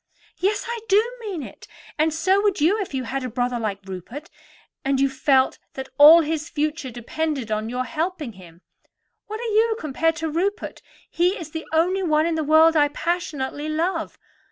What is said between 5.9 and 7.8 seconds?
all his future depended on